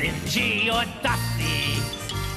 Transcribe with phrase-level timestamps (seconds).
[0.00, 1.76] stingy or dusty,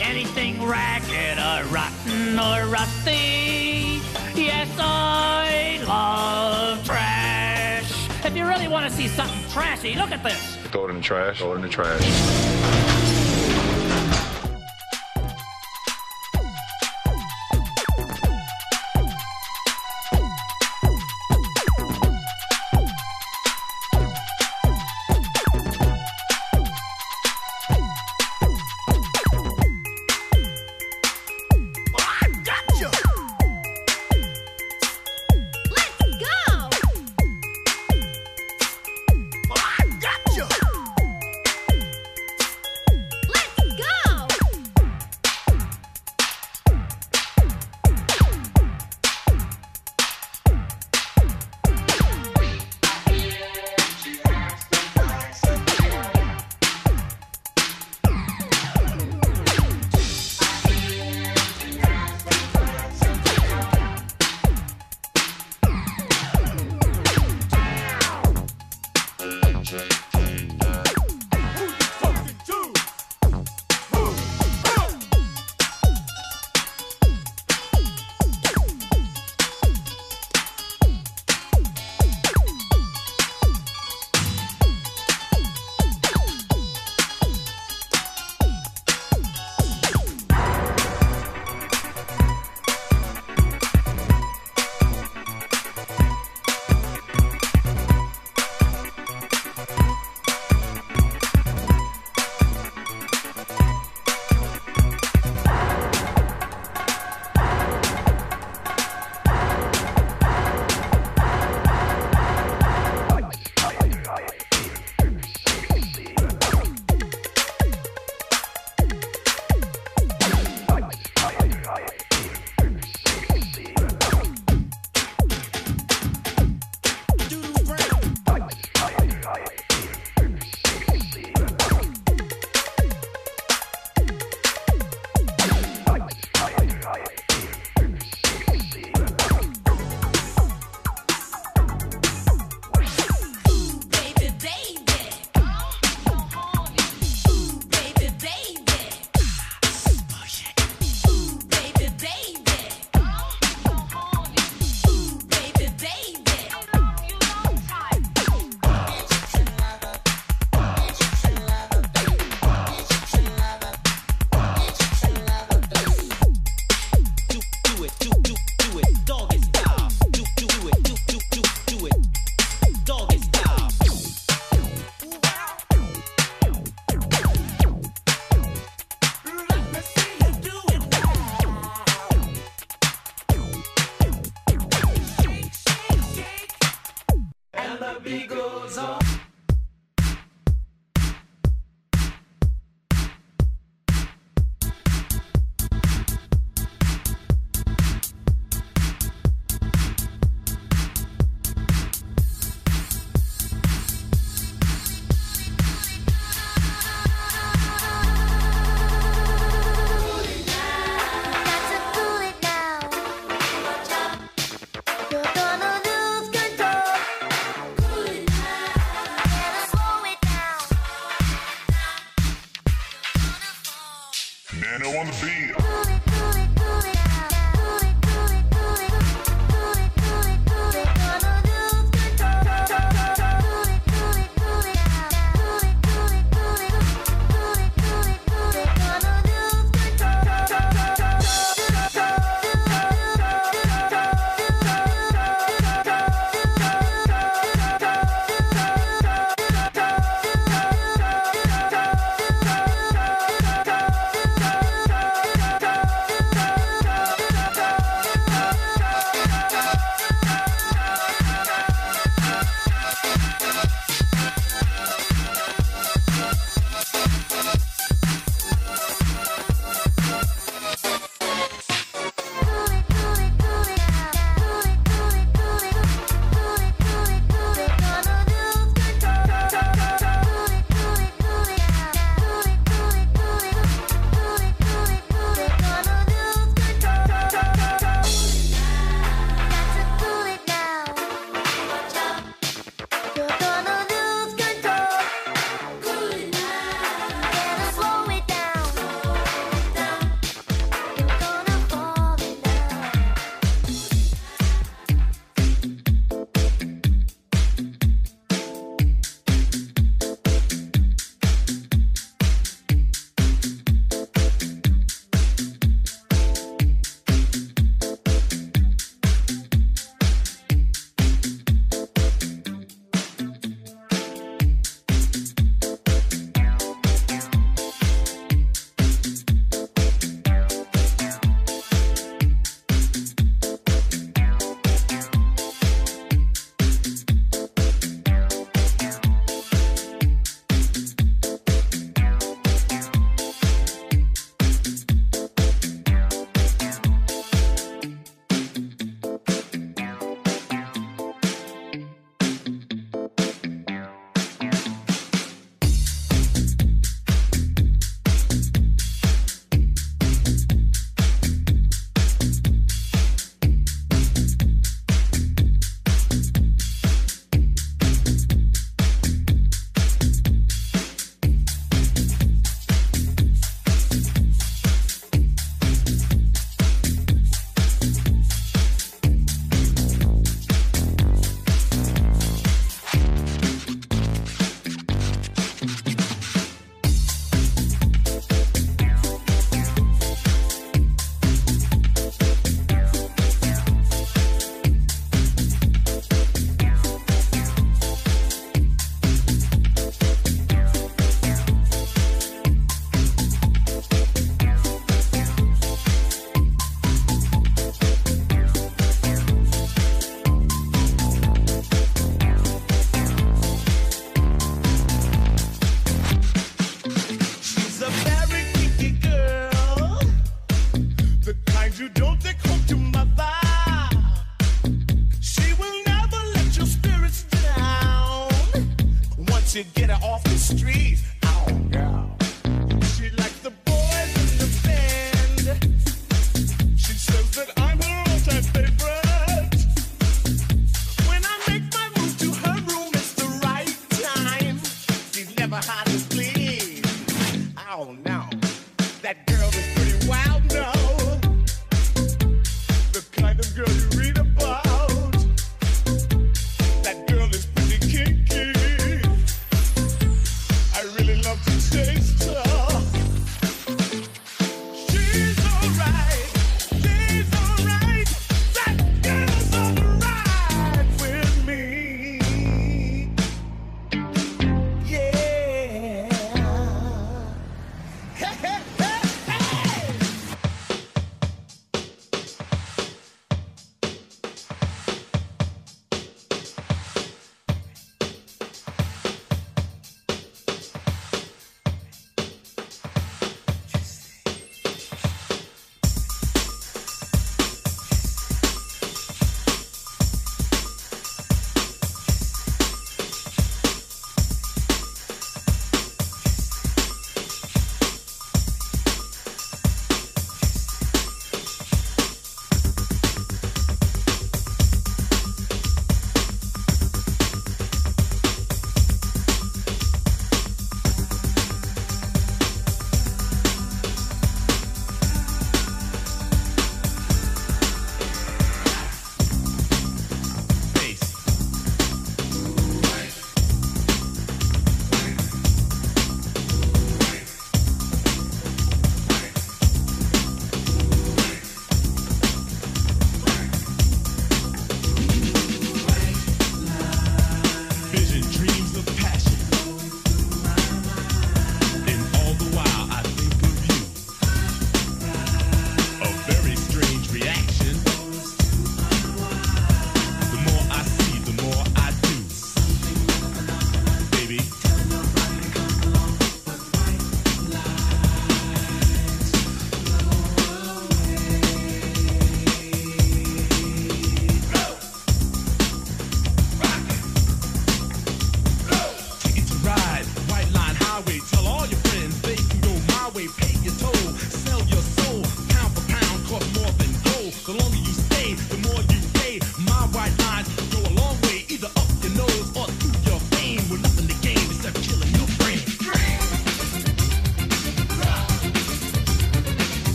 [0.00, 4.00] anything ragged or rotten or rusty.
[4.34, 8.24] Yes, I love trash.
[8.24, 10.56] If you really want to see something trashy, look at this.
[10.72, 11.38] Throw it in the trash.
[11.38, 12.91] Throw it in the trash.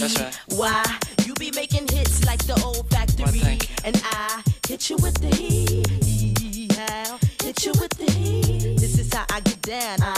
[0.00, 0.40] Right.
[0.56, 0.82] Why?
[1.24, 3.58] You be making hits like the old factory.
[3.84, 5.86] And I hit you with the heat.
[7.42, 8.78] Hit you with the heat.
[8.78, 10.02] This is how I get down.
[10.02, 10.13] I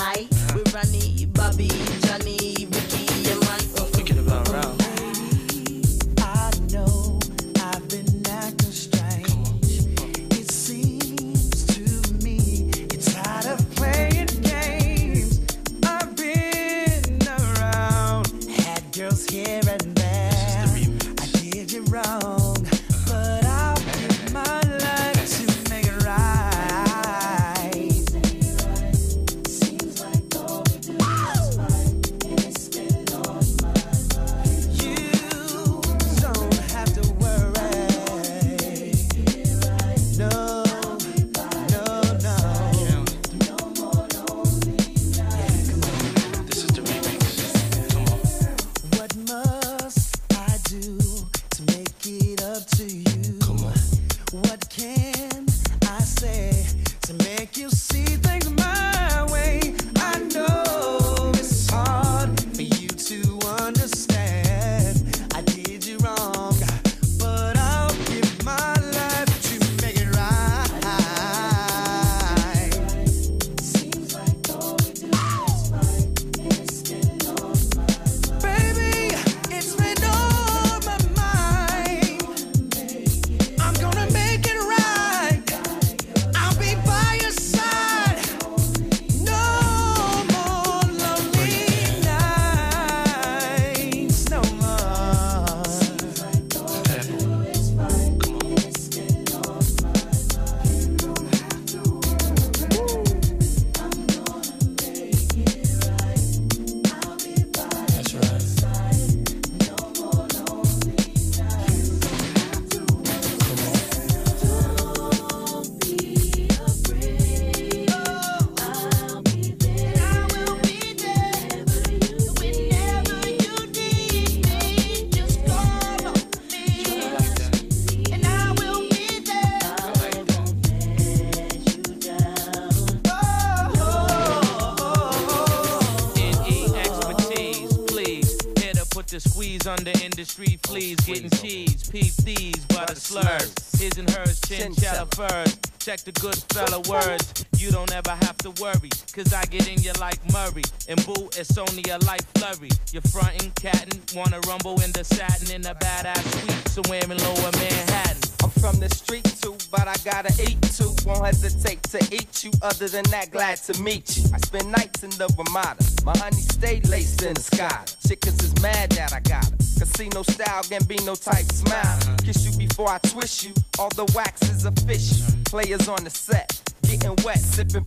[140.77, 145.65] fleas, getting cheese, peep these, butter slurs, his and hers, chinchilla furs.
[145.87, 147.46] Check the good fella words.
[147.59, 150.66] You don't ever have to worry, cause I get in you like Murray.
[150.88, 152.70] And boo, it's only a light flurry.
[152.90, 157.53] You're frontin', cattin', wanna rumble in the satin in a badass suite somewhere in lower
[157.62, 158.18] Manhattan.
[158.42, 160.90] I'm from the street too, but I gotta eat too.
[161.07, 162.51] Won't hesitate to eat you.
[162.62, 164.25] Other than that, glad to meet you.
[164.35, 165.87] I spend nights in the Ramada.
[166.05, 167.85] My honey stay laced in the sky.
[168.05, 169.57] Chickens is mad that I got her.
[169.79, 172.16] Casino style, Gambino type smile.
[172.25, 173.55] Kiss you before I twist you.
[173.79, 175.22] All the wax is official.
[175.57, 176.61] Players on the set.
[176.83, 177.83] Getting wet, sipping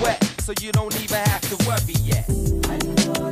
[0.00, 0.24] wet.
[0.40, 2.28] So you don't even have to worry yet.
[3.20, 3.30] All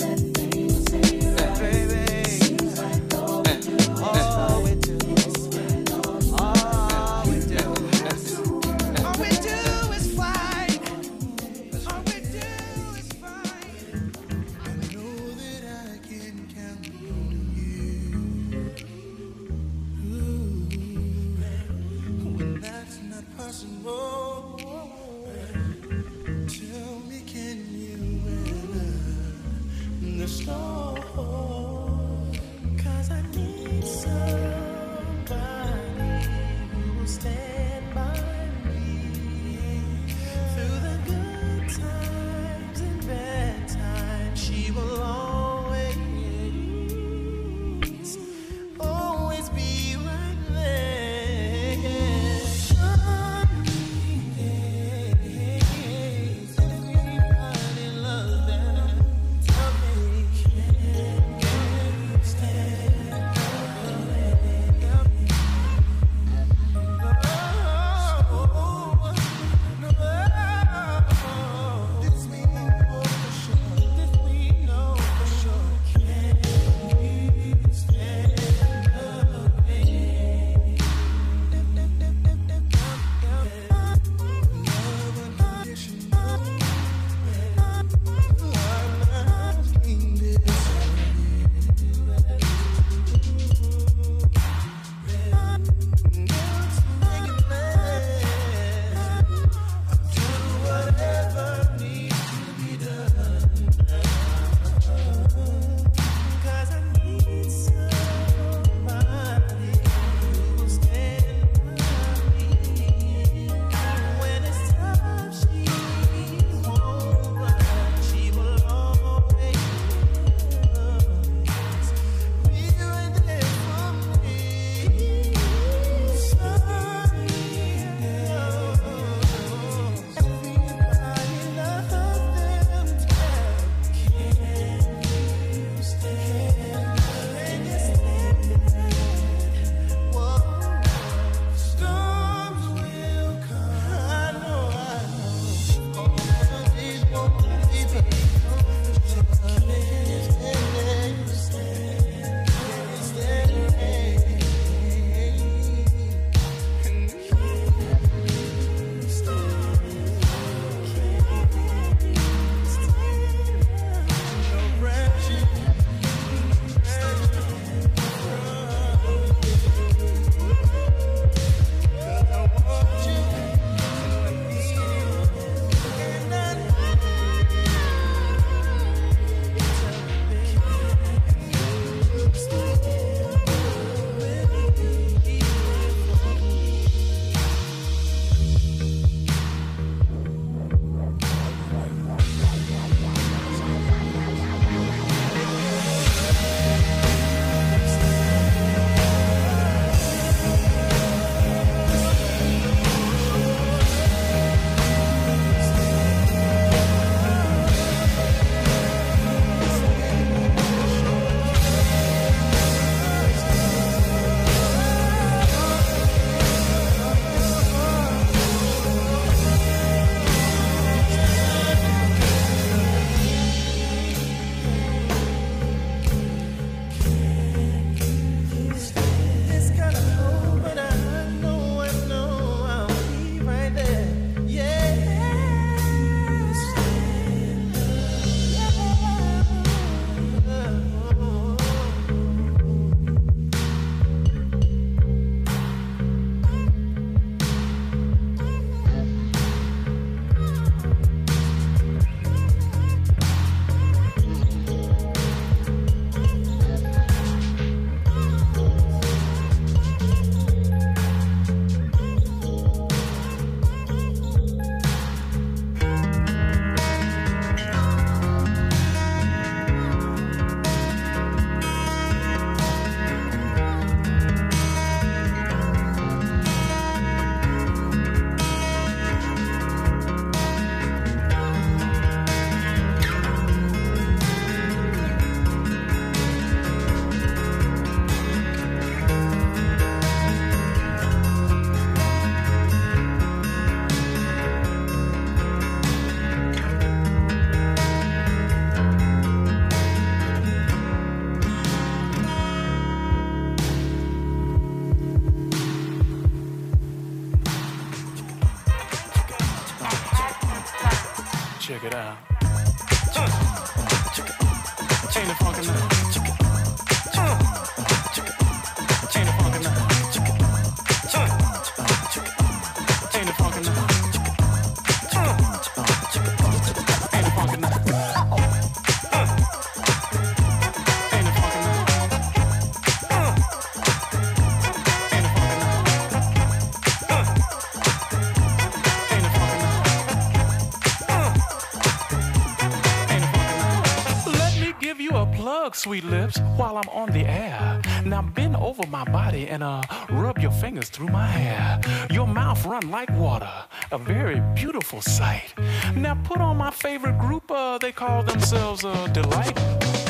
[346.60, 347.80] while I'm on the air.
[348.04, 351.80] Now bend over my body and uh rub your fingers through my hair.
[352.10, 353.54] Your mouth run like water,
[353.90, 355.54] a very beautiful sight.
[355.96, 360.09] Now put on my favorite group, uh, they call themselves uh, Delight.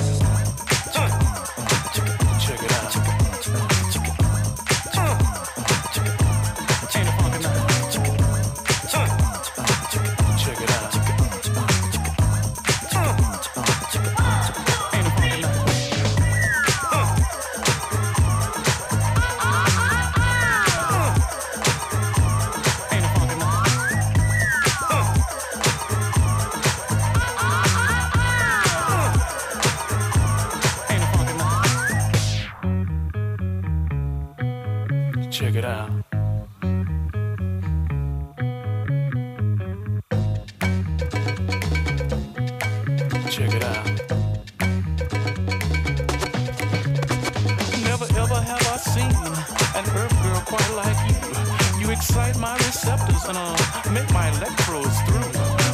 [52.01, 55.33] Excite my receptors and uh, make my electrodes through.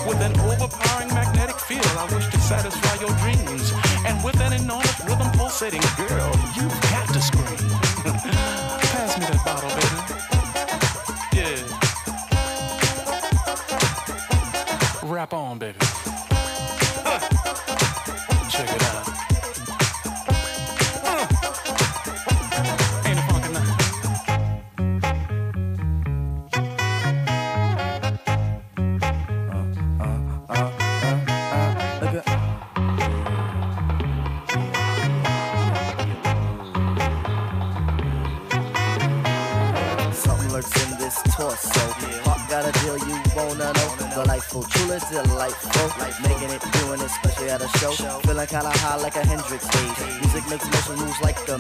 [0.09, 3.73] With an overpowering magnetic field, I wish to satisfy your dreams.
[4.05, 6.75] And with an enormous rhythm pulsating, girl, you've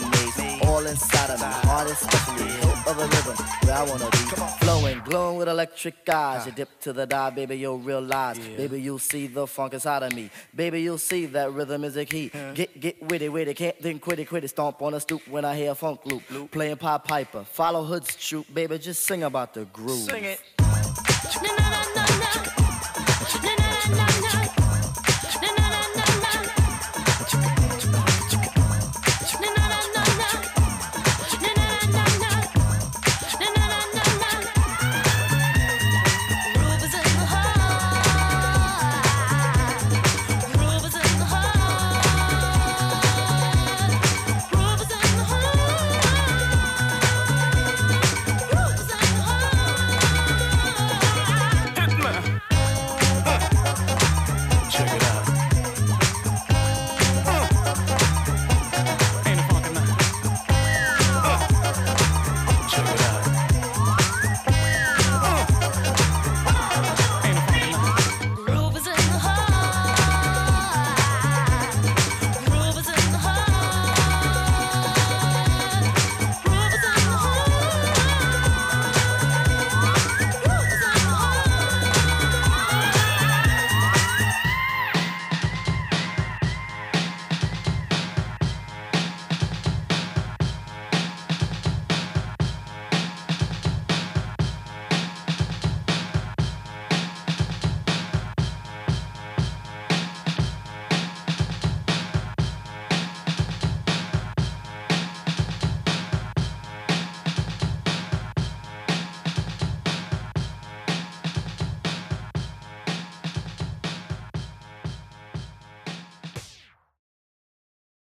[0.06, 0.62] moves like a maze.
[0.68, 2.46] All inside of me, heart is especially.
[2.46, 4.18] Hilt of a rhythm, where I wanna be.
[4.64, 6.46] Flowing, glowing with electric eyes.
[6.46, 8.38] You dip to the dive, baby, you'll realize.
[8.38, 10.30] Baby, you'll see the funk inside of me.
[10.54, 12.30] Baby, you'll see that rhythm is a key.
[12.54, 14.48] Get, get witty, witty, can't think quitty, quitty.
[14.48, 16.50] Stomp on a stoop when I hear a funk loop.
[16.50, 20.10] Playing Pied Piper, follow Hood's troop, baby, just sing about the groove.
[20.10, 20.40] Sing it.